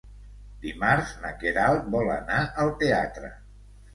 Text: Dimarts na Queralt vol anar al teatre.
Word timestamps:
Dimarts 0.63 1.11
na 1.25 1.33
Queralt 1.43 1.85
vol 1.97 2.11
anar 2.15 2.39
al 2.65 2.75
teatre. 2.79 3.29